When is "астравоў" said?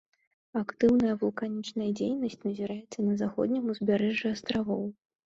4.39-4.83